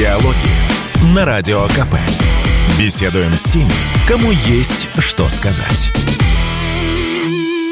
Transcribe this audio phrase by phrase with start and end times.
[0.00, 1.94] Диалоги на Радио КП.
[2.78, 3.70] Беседуем с теми,
[4.08, 5.90] кому есть что сказать.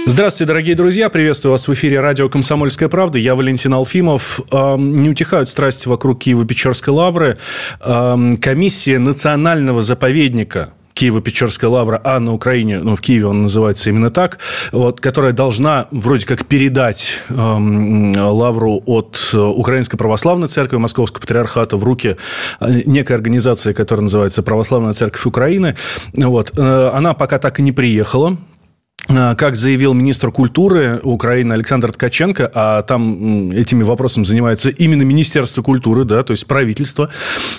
[0.04, 1.09] Здравствуйте, дорогие друзья.
[1.09, 3.19] Приветствую вас в эфире радио «Комсомольская правда».
[3.19, 4.41] Я Валентин Алфимов.
[4.53, 7.39] Не утихают страсти вокруг Киево-Печорской лавры.
[7.80, 14.39] Комиссия национального заповедника Киево-Печорская лавра, а на Украине, ну, в Киеве он называется именно так,
[14.73, 21.85] вот, которая должна вроде как передать эм, лавру от Украинской Православной Церкви Московского Патриархата в
[21.85, 22.17] руки
[22.61, 25.77] э, некой организации, которая называется Православная Церковь Украины.
[26.14, 26.53] Вот.
[26.57, 28.36] Э, она пока так и не приехала.
[29.08, 35.62] А, как заявил министр культуры Украины Александр Ткаченко, а там этими вопросами занимается именно Министерство
[35.62, 37.08] культуры, да, то есть правительство,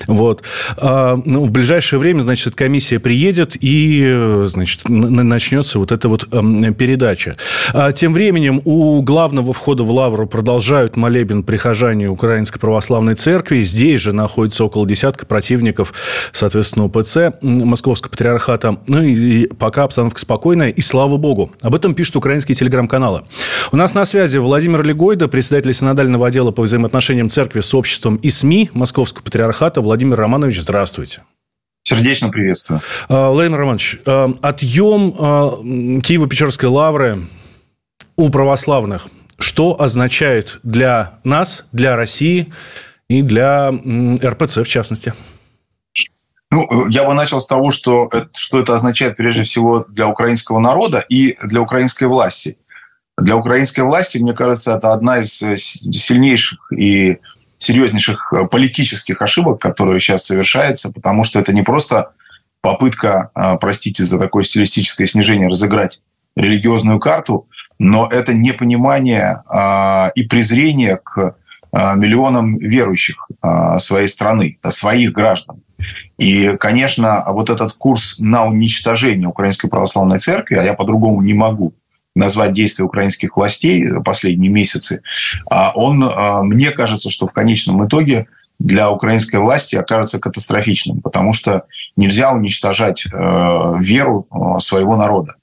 [0.06, 0.44] вот,
[0.78, 7.36] а, ну, в ближайшее время, значит, комиссия приедет и, значит, начнется вот эта вот передача.
[7.74, 13.62] А тем временем у главного входа в Лавру продолжают молебен прихожане Украинской Православной Церкви.
[13.62, 15.94] Здесь же находится около десятка противников,
[16.32, 18.78] соответственно, УПЦ Московского Патриархата.
[18.88, 21.54] Ну и пока обстановка спокойная, и слава богу, Богу.
[21.62, 23.24] Об этом пишут украинские телеграм-каналы.
[23.72, 28.30] У нас на связи Владимир Легойда, председатель синодального отдела по взаимоотношениям церкви с обществом и
[28.30, 29.82] СМИ Московского патриархата.
[29.82, 31.24] Владимир Романович, здравствуйте.
[31.84, 32.82] Сердечно приветствую.
[33.08, 35.50] А, Владимир Романович, а, отъем а,
[36.02, 37.22] Киево-Печорской лавры
[38.16, 39.08] у православных,
[39.40, 42.52] что означает для нас, для России
[43.08, 45.14] и для РПЦ в частности?
[46.52, 51.06] Ну, я бы начал с того, что, что это означает прежде всего для украинского народа
[51.08, 52.58] и для украинской власти.
[53.18, 57.20] Для украинской власти, мне кажется, это одна из э, сильнейших и
[57.58, 62.14] серьезнейших э, политических ошибок, которые сейчас совершается, потому что это не просто
[62.62, 66.02] попытка, э, простите за такое стилистическое снижение, разыграть
[66.36, 67.48] религиозную карту,
[67.80, 69.44] но это непонимание
[70.16, 71.36] и презрение к
[71.74, 73.28] миллионам верующих
[73.80, 75.64] своей страны, своих граждан.
[76.18, 81.74] И, конечно, вот этот курс на уничтожение Украинской Православной Церкви, а я по-другому не могу
[82.16, 85.02] назвать действия украинских властей последние месяцы,
[85.50, 88.28] а он, а, мне кажется, что в конечном итоге
[88.60, 91.66] для украинской власти окажется катастрофичным, потому что
[91.96, 93.10] нельзя уничтожать э,
[93.80, 95.36] веру э, своего народа.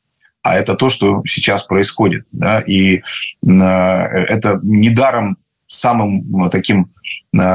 [0.42, 2.26] А это то, что сейчас происходит.
[2.30, 2.60] Да?
[2.60, 3.00] И э,
[3.42, 6.92] это недаром самым таким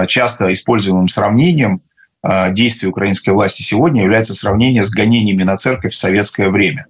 [0.08, 1.82] часто используемым сравнением
[2.52, 6.86] действий украинской власти сегодня является сравнение с гонениями на церковь в советское время.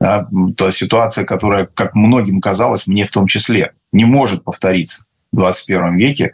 [0.00, 5.36] Да, то ситуация, которая, как многим казалось, мне в том числе, не может повториться в
[5.36, 6.32] 21 веке.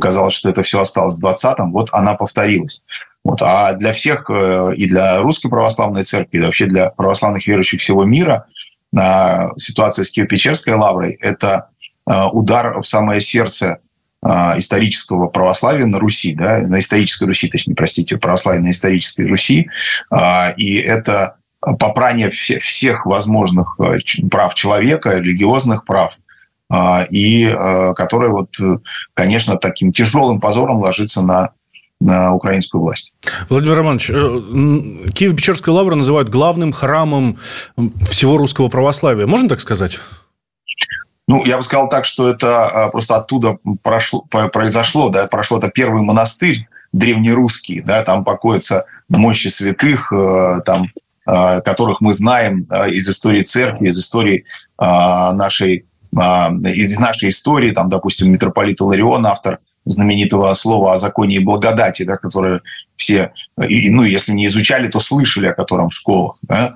[0.00, 2.82] Казалось, что это все осталось в 20-м, вот она повторилась.
[3.24, 3.40] Вот.
[3.40, 8.04] А для всех, э, и для Русской Православной Церкви, и вообще для православных верующих всего
[8.04, 8.46] мира,
[8.96, 11.70] а, ситуация с Киево-Печерской лаврой– это
[12.06, 13.78] а, удар в самое сердце а,
[14.24, 19.68] исторического православия на Руси, да, на исторической Руси, точнее, простите, православия на исторической Руси.
[20.10, 23.98] А, и это попрание всех возможных э,
[24.30, 26.18] прав человека, религиозных прав,
[26.70, 27.44] а, и
[27.96, 28.56] которое, вот,
[29.12, 31.50] конечно, таким тяжелым позором ложится на
[32.00, 33.14] на украинскую власть.
[33.48, 37.38] Владимир Романович, э, Киево-Печерскую лавру называют главным храмом
[38.10, 39.26] всего русского православия.
[39.26, 40.00] Можно так сказать?
[41.26, 45.70] Ну, я бы сказал так, что это а, просто оттуда прошло, произошло, да, прошло это
[45.70, 50.90] первый монастырь древнерусский, да, там покоятся мощи святых, э, там,
[51.26, 54.44] э, которых мы знаем из истории церкви, из истории
[54.78, 55.86] а, нашей,
[56.16, 62.04] а, из нашей истории, там, допустим, митрополит Иларион, автор знаменитого слова о законе и благодати,
[62.04, 62.62] да, которое
[62.96, 66.38] все, ну, если не изучали, то слышали о котором в школах.
[66.42, 66.74] Да?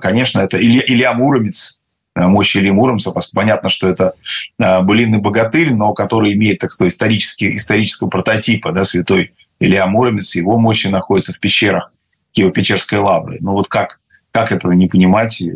[0.00, 1.78] Конечно, это Илья, Илья Муромец,
[2.14, 3.12] мощи Ильи Муромца.
[3.32, 4.14] Понятно, что это
[4.58, 10.34] э, былинный богатырь, но который имеет, так сказать, исторический, исторического прототипа, да, святой Илья Муромец,
[10.34, 11.92] его мощи находятся в пещерах
[12.36, 13.38] Киево-Печерской лавры.
[13.40, 15.52] Ну вот как, как этого не понимать и,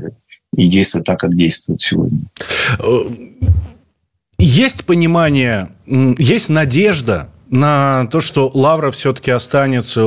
[0.55, 2.21] и действовать так, как действует сегодня?
[2.79, 3.03] Э,
[4.39, 10.05] есть понимание, есть надежда на то, что Лавра все-таки останется,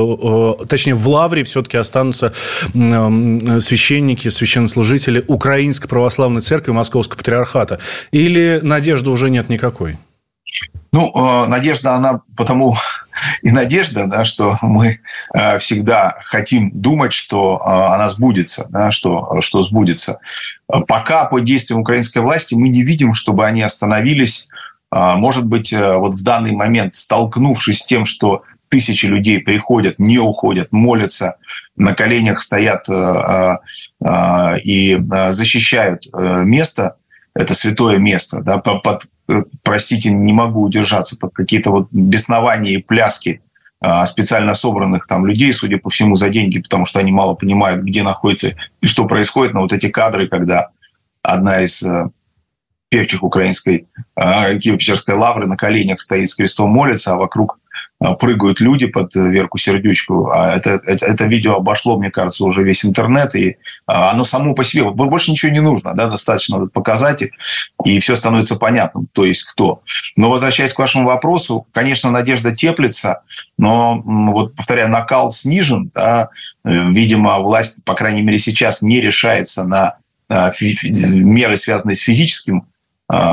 [0.68, 2.34] точнее, в Лавре все-таки останутся
[2.72, 7.80] священники, священнослужители Украинской Православной Церкви Московского Патриархата?
[8.12, 9.98] Или надежды уже нет никакой?
[10.94, 12.76] Ну, э, надежда, она потому
[13.42, 15.00] и надежда, да, что мы
[15.34, 20.20] э, всегда хотим думать, что э, она сбудется, да, что, что сбудется.
[20.88, 24.50] Пока по действиям украинской власти мы не видим, чтобы они остановились
[24.92, 30.20] может быть, э, вот в данный момент, столкнувшись с тем, что тысячи людей приходят, не
[30.20, 31.38] уходят, молятся,
[31.76, 33.58] на коленях стоят э,
[34.04, 35.00] э, и
[35.30, 36.98] защищают место,
[37.34, 39.04] это святое место, да, под,
[39.64, 43.42] простите, не могу удержаться, под какие-то вот беснования и пляски
[44.06, 48.04] специально собранных там людей, судя по всему, за деньги, потому что они мало понимают, где
[48.04, 49.54] находится и что происходит.
[49.54, 50.70] Но вот эти кадры, когда
[51.24, 51.82] одна из
[52.92, 53.88] певчих украинской
[54.20, 57.58] Киево-Печерской лавры на коленях стоит с крестом молится, а вокруг
[58.00, 60.32] а, прыгают люди под э, Верку Сердючку.
[60.32, 64.56] А это, это, это видео обошло, мне кажется, уже весь интернет, и а, оно само
[64.56, 67.24] по себе, больше ничего не нужно, да, достаточно показать,
[67.86, 69.84] и все становится понятным, то есть кто.
[70.18, 73.22] Но возвращаясь к вашему вопросу, конечно, надежда теплится,
[73.58, 76.30] но, вот повторяю, накал снижен, да,
[76.66, 79.98] э, видимо, власть, по крайней мере, сейчас не решается на
[80.30, 82.66] меры, связанные с физическим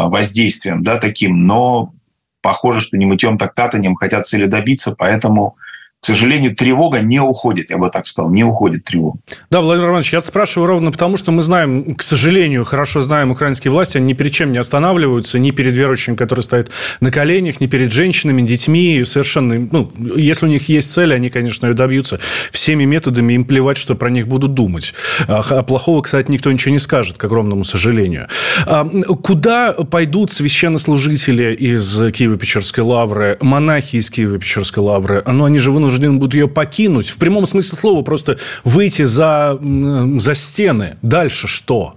[0.08, 1.92] воздействием, да, таким, но
[2.40, 5.56] похоже, что не мытьем, так катанием хотят цели добиться, поэтому
[6.00, 9.18] к сожалению, тревога не уходит, я бы так сказал, не уходит тревога.
[9.50, 13.72] Да, Владимир Иванович, я спрашиваю ровно потому, что мы знаем, к сожалению, хорошо знаем украинские
[13.72, 17.66] власти, они ни перед чем не останавливаются, ни перед верующим, который стоит на коленях, ни
[17.66, 22.20] перед женщинами, детьми, совершенно, ну, если у них есть цель, они, конечно, ее добьются
[22.52, 24.94] всеми методами, им плевать, что про них будут думать.
[25.26, 28.28] А, а плохого, кстати, никто ничего не скажет, к огромному сожалению.
[28.66, 35.24] А, куда пойдут священнослужители из Киево-Печерской лавры, монахи из Киево-Печерской лавры?
[35.26, 37.08] Ну, они же вынуждены вынуждены будут ее покинуть.
[37.08, 40.96] В прямом смысле слова просто выйти за, за стены.
[41.02, 41.94] Дальше что?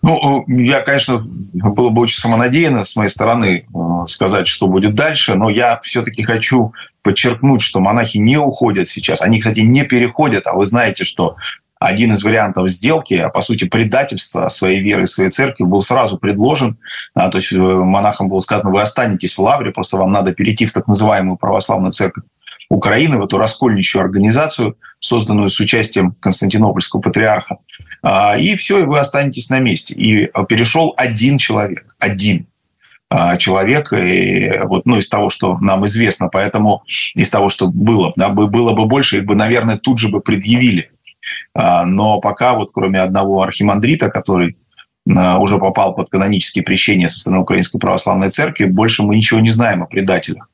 [0.00, 1.20] Ну, я, конечно,
[1.54, 6.22] было бы очень самонадеянно с моей стороны э, сказать, что будет дальше, но я все-таки
[6.22, 6.72] хочу
[7.02, 9.22] подчеркнуть, что монахи не уходят сейчас.
[9.22, 11.34] Они, кстати, не переходят, а вы знаете, что
[11.80, 16.16] один из вариантов сделки, а по сути предательства своей веры и своей церкви был сразу
[16.16, 16.78] предложен.
[17.14, 20.66] А, то есть э, монахам было сказано, вы останетесь в Лавре, просто вам надо перейти
[20.66, 22.24] в так называемую православную церковь
[22.70, 27.58] Украины, в эту раскольничью организацию, созданную с участием Константинопольского патриарха.
[28.02, 29.94] А, и все, и вы останетесь на месте.
[29.94, 31.94] И перешел один человек.
[31.98, 32.46] Один
[33.38, 36.82] человек, и вот, ну, из того, что нам известно, поэтому
[37.14, 40.90] из того, что было, да, было бы больше, их бы, наверное, тут же бы предъявили
[41.54, 44.56] а, но пока вот кроме одного архимандрита, который
[45.08, 49.50] а, уже попал под канонические прещения со стороны Украинской Православной Церкви, больше мы ничего не
[49.50, 50.47] знаем о предателях.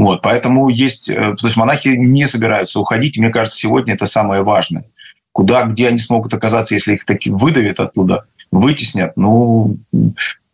[0.00, 4.06] Вот, поэтому есть, э, то есть монахи не собираются уходить, и мне кажется, сегодня это
[4.06, 4.86] самое важное.
[5.32, 9.76] Куда, где они смогут оказаться, если их таки выдавят оттуда, вытеснят, ну,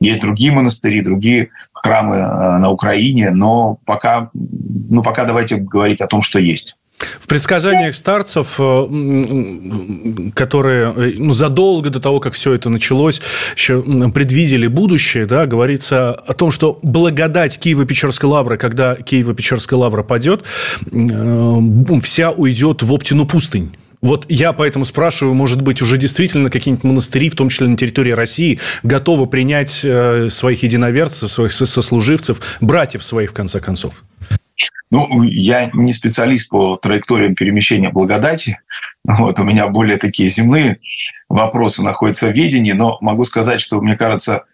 [0.01, 6.09] есть другие монастыри, другие храмы э, на Украине, но пока, ну, пока давайте говорить о
[6.09, 6.77] том, что есть.
[6.99, 13.21] В предсказаниях старцев, э, которые э, ну, задолго до того, как все это началось,
[13.55, 20.45] еще предвидели будущее, да, говорится о том, что благодать Киево-Печерской лавры, когда Киево-Печерская лавра падет,
[20.91, 21.61] э,
[22.03, 23.77] вся уйдет в Оптину пустынь.
[24.01, 28.13] Вот я поэтому спрашиваю, может быть, уже действительно какие-нибудь монастыри, в том числе на территории
[28.13, 34.05] России, готовы принять своих единоверцев, своих сослуживцев, братьев своих, в конце концов?
[34.91, 38.61] Ну, я не специалист по траекториям перемещения благодати.
[39.05, 40.79] Вот, у меня более такие земные
[41.29, 44.45] вопросы находятся в ведении, но могу сказать, что, мне кажется,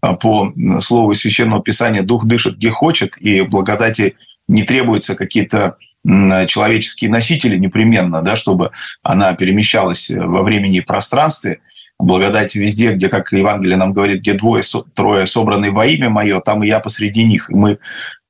[0.00, 4.16] по слову Священного Писания, дух дышит где хочет, и благодати
[4.48, 8.72] не требуются какие-то человеческие носители непременно, да, чтобы
[9.02, 11.60] она перемещалась во времени и пространстве.
[11.98, 16.64] Благодать везде, где, как Евангелие нам говорит, где двое, трое собраны во имя мое, там
[16.64, 17.48] и я посреди них.
[17.48, 17.78] И мы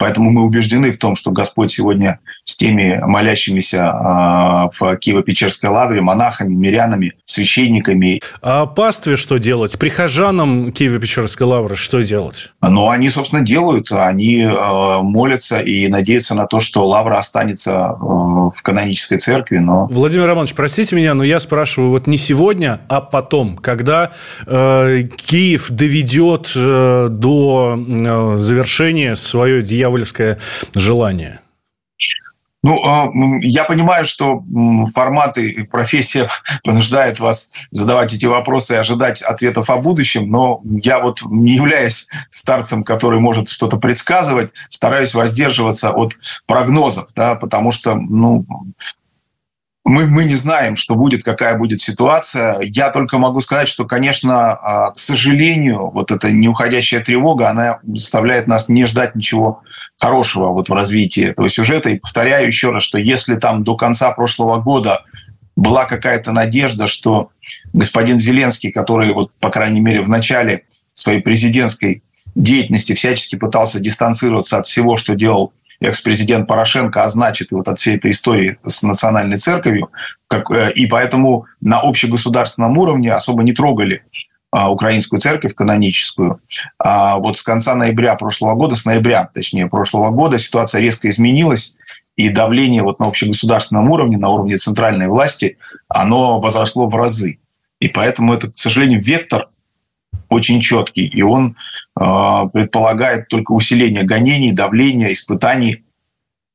[0.02, 6.00] Поэтому мы убеждены в том, что Господь сегодня с теми молящимися а, в Киево-Печерской лавре,
[6.00, 8.20] монахами, мирянами, священниками.
[8.40, 9.78] А пастве что делать?
[9.78, 12.52] Прихожанам Киево-Печерской лавры что делать?
[12.60, 13.92] Ну, они, собственно, делают.
[13.92, 19.58] Они а, молятся и надеются на то, что лавра останется а, в канонической церкви.
[19.58, 19.86] Но...
[19.86, 24.10] Владимир Романович, простите меня, но я спрашиваю вот не сегодня, а потом, когда
[24.48, 30.38] э, Киев доведет э, до э, завершения свое дьявольское дьявольское
[30.74, 31.40] желание?
[32.64, 34.44] Ну, а, я понимаю, что
[34.94, 36.28] форматы и профессия
[36.64, 42.06] понуждают вас задавать эти вопросы и ожидать ответов о будущем, но я вот, не являясь
[42.30, 48.46] старцем, который может что-то предсказывать, стараюсь воздерживаться от прогнозов, да, потому что, ну,
[49.84, 52.60] мы, мы не знаем, что будет, какая будет ситуация.
[52.60, 58.46] Я только могу сказать, что, конечно, а, к сожалению, вот эта неуходящая тревога, она заставляет
[58.46, 59.62] нас не ждать ничего
[60.00, 61.90] хорошего вот в развитии этого сюжета.
[61.90, 65.04] И повторяю еще раз, что если там до конца прошлого года
[65.56, 67.30] была какая-то надежда, что
[67.72, 72.02] господин Зеленский, который, вот, по крайней мере, в начале своей президентской
[72.34, 77.78] деятельности всячески пытался дистанцироваться от всего, что делал экс-президент Порошенко, а значит и вот от
[77.78, 79.90] всей этой истории с национальной церковью.
[80.28, 84.02] Как, э, и поэтому на общегосударственном уровне особо не трогали
[84.50, 86.40] а, украинскую церковь каноническую.
[86.78, 91.76] А вот с конца ноября прошлого года, с ноября, точнее, прошлого года ситуация резко изменилась.
[92.14, 95.56] и давление вот на общегосударственном уровне, на уровне центральной власти,
[95.88, 97.38] оно возросло в разы.
[97.80, 99.48] И поэтому это, к сожалению, вектор
[100.28, 101.56] очень четкий, и он
[101.98, 102.04] э,
[102.52, 105.84] предполагает только усиление гонений, давления, испытаний.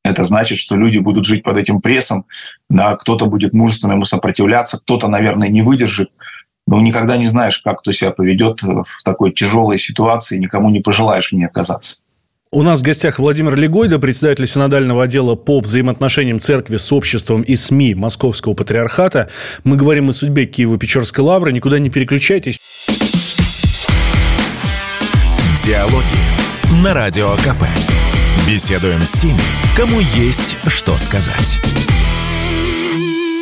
[0.04, 2.26] Это значит, что люди будут жить под этим прессом,
[2.70, 6.10] да, кто-то будет мужественно ему сопротивляться, кто-то, наверное, не выдержит.
[6.66, 11.30] Но никогда не знаешь, как кто себя поведет в такой тяжелой ситуации, никому не пожелаешь
[11.30, 12.02] в ней оказаться.
[12.50, 17.56] У нас в гостях Владимир Легойда, председатель синодального отдела по взаимоотношениям церкви с обществом и
[17.56, 19.30] СМИ Московского патриархата.
[19.66, 21.52] Мы говорим о судьбе Киево-Печорской лавры.
[21.52, 22.58] Никуда не переключайтесь.
[25.68, 27.66] Диалоги на Радио КП.
[28.48, 29.42] Беседуем с теми,
[29.76, 31.60] кому есть что сказать.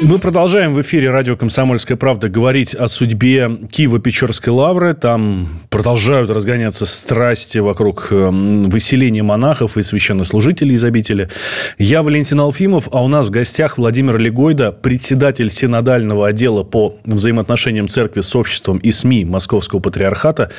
[0.01, 4.95] Мы продолжаем в эфире радио «Комсомольская правда» говорить о судьбе Киево-Печорской лавры.
[4.95, 11.29] Там продолжают разгоняться страсти вокруг эм, выселения монахов и священнослужителей из обители.
[11.77, 17.87] Я Валентин Алфимов, а у нас в гостях Владимир Легойда, председатель синодального отдела по взаимоотношениям
[17.87, 20.51] церкви с обществом и СМИ Московского патриархата.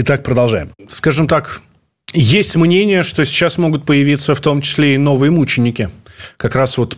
[0.00, 0.70] Итак, продолжаем.
[0.86, 1.60] Скажем так,
[2.12, 5.90] есть мнение, что сейчас могут появиться в том числе и новые мученики–
[6.36, 6.96] как раз вот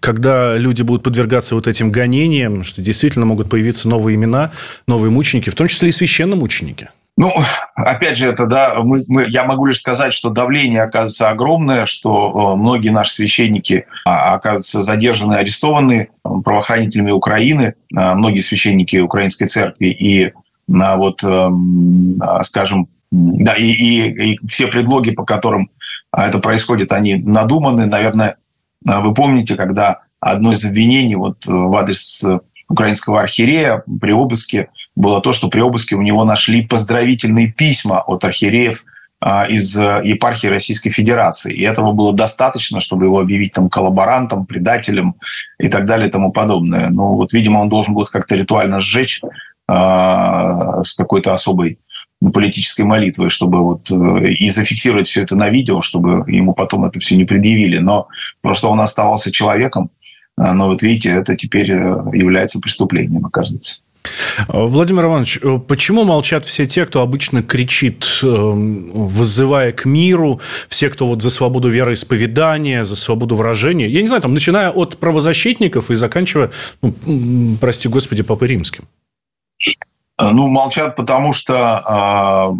[0.00, 4.50] когда люди будут подвергаться вот этим гонениям, что действительно могут появиться новые имена,
[4.86, 6.90] новые мученики, в том числе и священномученики.
[7.16, 7.30] Ну,
[7.74, 12.54] опять же, это, да, мы, мы, я могу лишь сказать, что давление оказывается огромное, что
[12.54, 19.88] э, многие наши священники а, оказываются задержаны, арестованы правоохранителями Украины, а, многие священники Украинской церкви,
[19.88, 20.32] и
[20.70, 25.70] на вот, эм, а, скажем, да, и, и, и все предлоги, по которым
[26.12, 27.86] а, это происходит, они надуманы.
[27.86, 28.36] Наверное,
[28.86, 34.12] а, вы помните, когда одно из обвинений вот э, в адрес э, украинского архиерея при
[34.12, 38.84] обыске было то, что при обыске у него нашли поздравительные письма от архиереев
[39.48, 41.54] из э, епархии Российской Федерации.
[41.54, 45.14] И этого было достаточно, чтобы его объявить там коллаборантом, предателем
[45.58, 46.90] и так далее и тому подобное.
[46.90, 49.20] Ну вот, видимо, он должен был их как-то ритуально сжечь
[49.70, 51.78] с какой-то особой
[52.32, 57.00] политической молитвой, чтобы вот э, и зафиксировать все это на видео, чтобы ему потом это
[57.00, 57.78] все не предъявили.
[57.78, 58.08] Но
[58.42, 59.90] просто он оставался человеком.
[60.36, 63.80] А, но вот видите, это теперь э, является преступлением, оказывается.
[64.48, 71.06] Владимир Иванович, э, почему молчат все те, кто обычно кричит, вызывая к миру, все, кто
[71.06, 73.88] вот за свободу вероисповедания, за свободу выражения?
[73.88, 76.50] Я не знаю, там, начиная от правозащитников и заканчивая,
[76.82, 78.84] ну, прости господи, Папой Римским.
[80.20, 82.52] Э, ну, молчат, потому что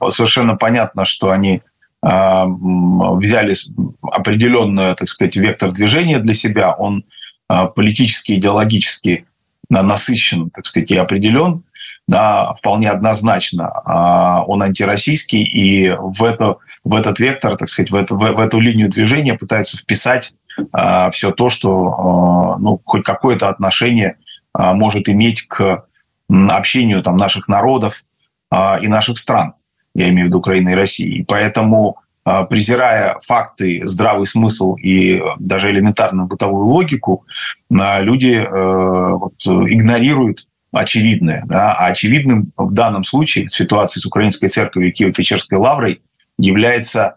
[0.00, 1.62] э, совершенно понятно, что они
[2.02, 3.56] э, взяли
[4.02, 6.72] определенный, так сказать, вектор движения для себя.
[6.72, 7.04] Он
[7.48, 9.26] э, политически, идеологически
[9.68, 11.64] насыщен, так сказать, и определен,
[12.06, 13.72] да, вполне однозначно.
[13.86, 18.38] Э, он антироссийский, и в, это, в этот вектор, так сказать, в, это, в, в
[18.38, 24.18] эту линию движения пытаются вписать э, все то, что э, ну, хоть какое-то отношение
[24.58, 25.86] э, может иметь к
[26.28, 28.04] общению там, наших народов
[28.50, 29.54] а, и наших стран,
[29.94, 31.18] я имею в виду Украины и России.
[31.18, 37.24] И поэтому, а, презирая факты, здравый смысл и даже элементарную бытовую логику,
[37.72, 41.44] а, люди э, вот, игнорируют очевидное.
[41.46, 41.74] Да?
[41.74, 46.02] А очевидным в данном случае в ситуации с Украинской церковью и Киево-Печерской лаврой
[46.38, 47.16] является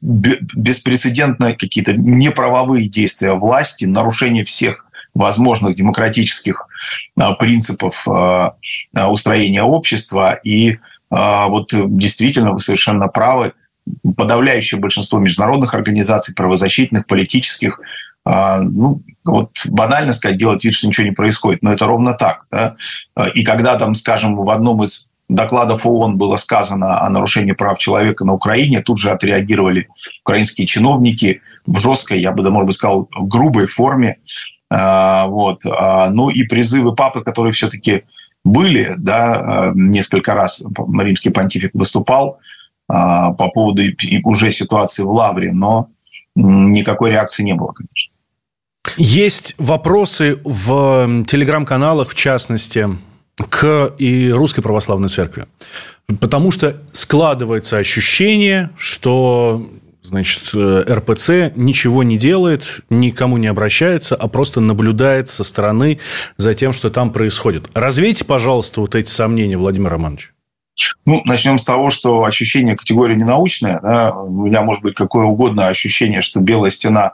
[0.00, 6.66] беспрецедентные какие-то неправовые действия власти, нарушение всех возможных демократических
[7.18, 8.54] а, принципов а,
[8.94, 10.38] а, устроения общества.
[10.44, 10.78] И
[11.12, 13.52] вот действительно вы совершенно правы.
[14.16, 17.80] Подавляющее большинство международных организаций, правозащитных, политических,
[18.24, 22.44] ну, вот банально сказать, делать вид, что ничего не происходит, но это ровно так.
[22.52, 22.76] Да?
[23.34, 28.24] И когда там, скажем, в одном из докладов ООН было сказано о нарушении прав человека
[28.24, 29.88] на Украине, тут же отреагировали
[30.22, 34.18] украинские чиновники в жесткой, я бы, может быть, сказал, грубой форме,
[34.70, 35.66] вот.
[35.66, 38.04] А, ну и призывы папы, которые все-таки
[38.44, 40.64] были, да, несколько раз
[40.98, 42.38] римский понтифик выступал
[42.88, 43.82] а, по поводу
[44.24, 45.88] уже ситуации в Лавре, но
[46.34, 48.12] никакой реакции не было, конечно.
[48.96, 52.88] Есть вопросы в телеграм-каналах, в частности,
[53.36, 55.46] к и Русской Православной Церкви.
[56.20, 59.68] Потому что складывается ощущение, что
[60.10, 66.00] Значит, э, РПЦ ничего не делает, никому не обращается, а просто наблюдает со стороны
[66.36, 67.70] за тем, что там происходит.
[67.74, 70.32] Развейте, пожалуйста, вот эти сомнения, Владимир Романович.
[71.06, 73.78] Ну, начнем с того, что ощущение категории ненаучная.
[73.80, 74.12] Да?
[74.12, 77.12] У меня может быть какое угодно ощущение, что белая стена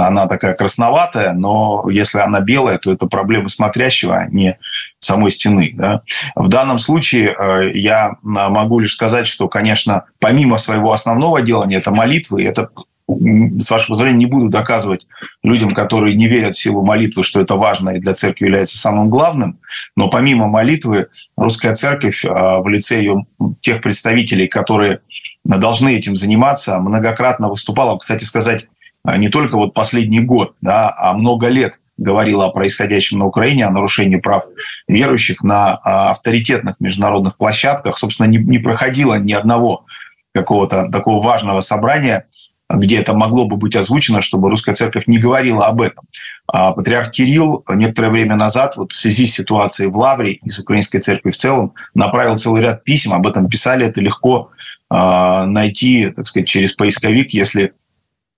[0.00, 4.58] она такая красноватая, но если она белая, то это проблема смотрящего, а не
[4.98, 5.72] самой стены.
[5.74, 6.02] Да?
[6.34, 11.90] В данном случае э, я могу лишь сказать, что, конечно, помимо своего основного делания, это
[11.90, 12.70] молитвы, это
[13.06, 15.06] с вашего позволения, не буду доказывать
[15.42, 19.10] людям, которые не верят в силу молитвы, что это важно и для церкви является самым
[19.10, 19.58] главным.
[19.94, 23.26] Но помимо молитвы, русская церковь а, в лице ее
[23.60, 25.00] тех представителей, которые
[25.44, 28.68] должны этим заниматься, многократно выступала, кстати сказать,
[29.16, 33.70] не только вот последний год, да, а много лет говорила о происходящем на Украине, о
[33.70, 34.44] нарушении прав
[34.88, 37.96] верующих на а, авторитетных международных площадках.
[37.96, 39.86] Собственно, не, не проходило ни одного
[40.34, 42.26] какого-то такого важного собрания,
[42.68, 46.04] где это могло бы быть озвучено, чтобы русская церковь не говорила об этом.
[46.48, 50.58] А патриарх Кирилл некоторое время назад, вот в связи с ситуацией в Лавре и с
[50.58, 54.50] украинской церковью в целом, направил целый ряд писем, об этом писали, это легко
[54.90, 57.72] найти, так сказать, через поисковик, если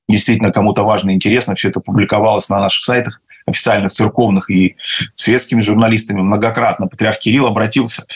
[0.09, 4.77] действительно кому-то важно и интересно, все это публиковалось на наших сайтах официальных церковных и
[5.15, 6.89] светскими журналистами многократно.
[6.89, 8.09] Патриарх Кирилл обратился к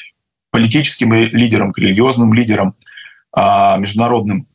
[0.51, 2.75] политическим лидерам, к религиозным лидерам,
[3.33, 4.49] а, международным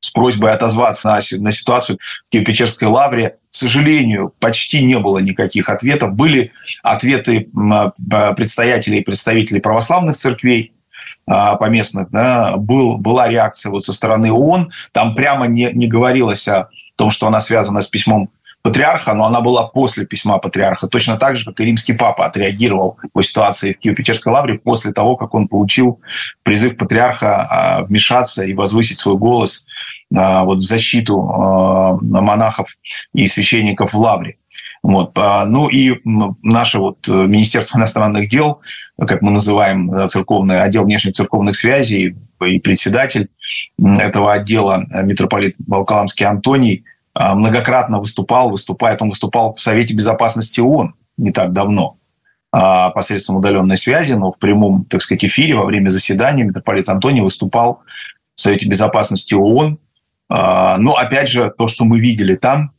[0.00, 3.38] с просьбой отозваться на, на ситуацию в Киево-Печерской лавре.
[3.50, 6.12] К сожалению, почти не было никаких ответов.
[6.12, 6.52] Были
[6.82, 7.48] ответы
[8.36, 10.81] предстоятелей и представителей православных церквей, а,
[11.26, 14.70] поместных, да, был, была реакция вот со стороны ООН.
[14.92, 18.30] Там прямо не, не говорилось о том, что она связана с письмом
[18.62, 22.96] патриарха, но она была после письма патриарха, точно так же, как и римский папа отреагировал
[23.12, 26.00] по ситуации в Киево-Печерской лавре после того, как он получил
[26.44, 29.66] призыв патриарха а, вмешаться и возвысить свой голос
[30.14, 32.76] а, вот в защиту а, монахов
[33.12, 34.36] и священников в лавре.
[34.82, 35.16] Вот.
[35.16, 36.00] Ну и
[36.42, 38.60] наше вот э, Министерство иностранных дел,
[38.98, 43.28] как мы называем церковный отдел внешних церковных связей и председатель
[43.78, 46.84] этого отдела э, митрополит Волколамский Антоний
[47.14, 51.98] а, многократно выступал, выступает, он выступал в Совете Безопасности ООН не так давно
[52.50, 57.20] а, посредством удаленной связи, но в прямом, так сказать, эфире во время заседания митрополит Антоний
[57.20, 57.82] выступал
[58.34, 59.78] в Совете Безопасности ООН.
[60.30, 62.72] А, но, опять же, то, что мы видели там,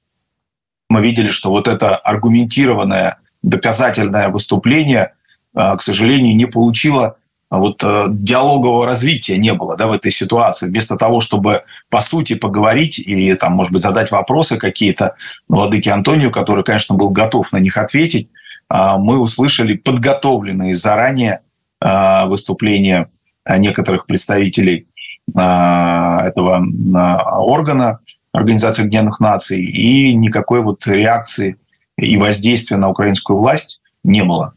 [0.89, 5.13] мы видели, что вот это аргументированное, доказательное выступление,
[5.53, 7.17] к сожалению, не получило
[7.53, 10.65] а вот э, диалогового развития не было да, в этой ситуации.
[10.65, 15.13] Вместо того, чтобы по сути поговорить и, там, может быть, задать вопросы какие-то
[15.47, 18.31] владыке Антонию, который, конечно, был готов на них ответить,
[18.71, 21.41] э, мы услышали подготовленные заранее
[21.79, 23.11] э, выступления
[23.47, 24.87] некоторых представителей
[25.27, 27.99] э, этого э, органа
[28.33, 31.57] Организации Объединенных Наций, и никакой вот реакции
[31.97, 34.55] и воздействия на украинскую власть не было.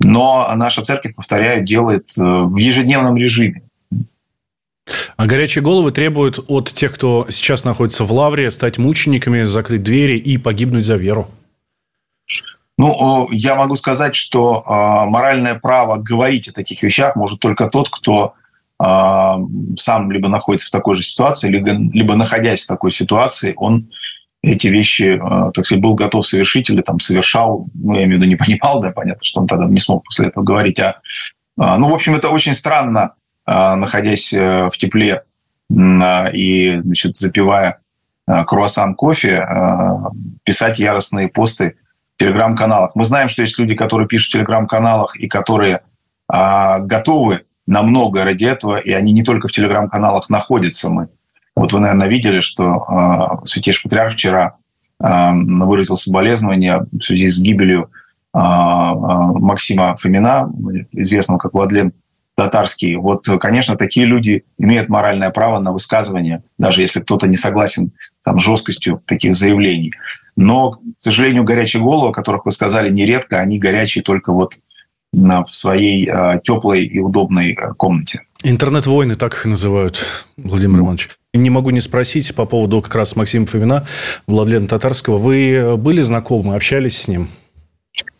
[0.00, 3.62] Но наша церковь, повторяю, делает э, в ежедневном режиме.
[5.16, 10.18] А горячие головы требуют от тех, кто сейчас находится в лавре, стать мучениками, закрыть двери
[10.18, 11.28] и погибнуть за веру.
[12.78, 17.88] Ну, я могу сказать, что а, моральное право говорить о таких вещах может только тот,
[17.90, 18.34] кто
[18.84, 23.88] сам либо находится в такой же ситуации, либо, либо находясь в такой ситуации, он
[24.42, 28.22] эти вещи, э, так сказать, был готов совершить или там совершал, ну, я имею в
[28.22, 31.00] виду, не понимал, да, понятно, что он тогда не смог после этого говорить, а,
[31.56, 33.14] а ну, в общем, это очень странно,
[33.46, 35.22] а, находясь э, в тепле
[35.70, 37.78] и, значит, запивая
[38.26, 39.48] круассан кофе,
[40.44, 41.76] писать яростные посты
[42.14, 42.94] в телеграм-каналах.
[42.94, 45.80] Мы знаем, что есть люди, которые пишут в телеграм-каналах и которые
[46.28, 50.90] готовы на многое ради этого, и они не только в телеграм-каналах находятся.
[50.90, 51.08] Мы
[51.54, 54.56] вот вы, наверное, видели, что э, Святейший Патриарх вчера
[55.02, 57.90] э, выразил соболезнования в связи с гибелью
[58.34, 60.50] э, Максима Фомина,
[60.92, 61.92] известного как Владлен
[62.34, 62.96] Татарский.
[62.96, 67.92] Вот, конечно, такие люди имеют моральное право на высказывание, даже если кто-то не согласен
[68.24, 69.92] там, с жесткостью таких заявлений.
[70.34, 74.54] Но, к сожалению, горячие головы, о которых вы сказали нередко, они горячие только вот
[75.12, 78.22] в своей э, теплой и удобной э, комнате.
[78.42, 80.04] Интернет-войны, так их называют,
[80.36, 80.84] Владимир ну.
[80.84, 81.10] Иванович.
[81.34, 83.86] Не могу не спросить по поводу как раз Максима Фомина,
[84.26, 85.16] Владлена Татарского.
[85.16, 87.28] Вы были знакомы, общались с ним?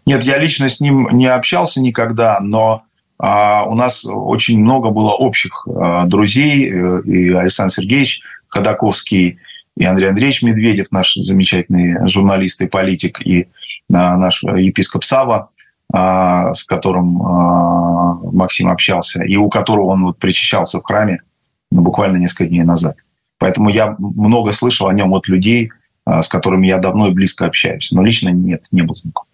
[0.07, 2.83] Нет, я лично с ним не общался никогда, но
[3.19, 6.71] а, у нас очень много было общих а, друзей.
[6.71, 9.39] Э, и Александр Сергеевич Ходаковский,
[9.77, 13.49] и Андрей Андреевич Медведев, наш замечательный журналист и политик, и
[13.93, 15.52] а, наш епископ Сава, а,
[15.93, 21.23] с которым а, Максим общался, и у которого он вот причащался в храме
[21.71, 22.97] ну, буквально несколько дней назад.
[23.39, 25.71] Поэтому я много слышал о нем от людей,
[26.05, 27.91] а, с которыми я давно и близко общаюсь.
[27.93, 29.25] Но лично нет, не был знаком.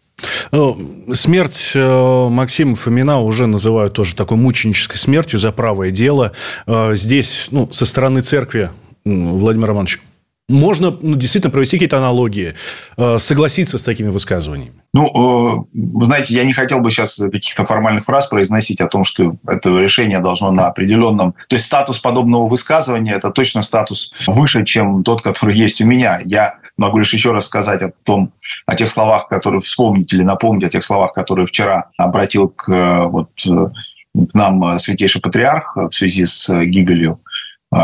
[0.51, 0.73] Э,
[1.13, 6.33] смерть э, Максима Фомина уже называют тоже такой мученической смертью за правое дело.
[6.67, 8.71] Э, здесь, ну, со стороны церкви,
[9.05, 10.01] Владимир Романович,
[10.49, 12.55] можно ну, действительно провести какие-то аналогии,
[12.97, 14.83] э, согласиться с такими высказываниями?
[14.95, 19.37] Ну, вы знаете, я не хотел бы сейчас каких-то формальных фраз произносить о том, что
[19.47, 21.35] это решение должно на определенном...
[21.49, 26.21] То есть статус подобного высказывания– это точно статус выше, чем тот, который есть у меня.
[26.25, 28.33] Я могу лишь еще раз сказать о том,
[28.65, 33.31] о тех словах, которые вспомнить или напомнить о тех словах, которые вчера обратил к, вот,
[33.45, 37.21] к нам святейший патриарх в связи с Гигелью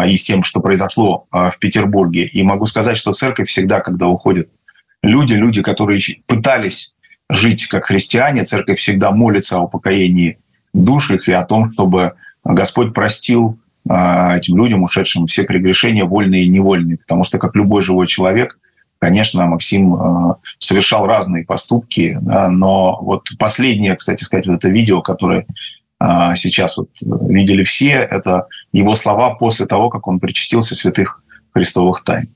[0.06, 2.24] и с тем, что произошло в Петербурге.
[2.24, 4.48] И могу сказать, что церковь всегда, когда уходят
[5.02, 6.94] люди, люди, которые пытались
[7.28, 10.38] жить как христиане, церковь всегда молится о упокоении
[10.72, 16.44] душ их и о том, чтобы Господь простил а, этим людям, ушедшим, все прегрешения, вольные
[16.44, 16.98] и невольные.
[16.98, 18.58] Потому что, как любой живой человек,
[18.98, 25.40] конечно, Максим а, совершал разные поступки, но вот последнее, кстати сказать, вот это видео, которое
[25.40, 25.46] а,
[26.00, 26.90] сейчас вот
[27.28, 32.35] видели все, это его слова после того, как он причастился святых христовых тайн.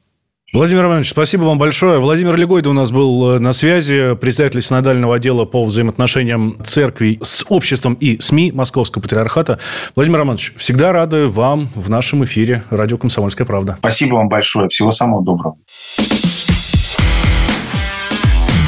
[0.55, 2.01] Владимир Иванович, спасибо вам большое.
[2.01, 7.45] Владимир Легойда у нас был э, на связи, председатель синодального отдела по взаимоотношениям церкви с
[7.51, 9.59] обществом и СМИ Московского патриархата.
[9.95, 13.77] Владимир Романович, всегда рады вам в нашем эфире «Радио Комсомольская правда».
[13.79, 14.69] Спасибо вам большое.
[14.69, 15.57] Всего самого доброго.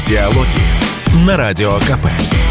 [0.07, 2.50] Диалоги на Радио КП.